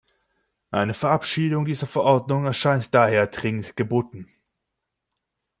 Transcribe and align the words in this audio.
Eine 0.71 0.95
Verabschiedung 0.95 1.65
dieser 1.65 1.85
Verordnung 1.85 2.45
erscheint 2.45 2.91
daher 2.95 3.27
dringend 3.27 3.75
geboten. 3.77 4.25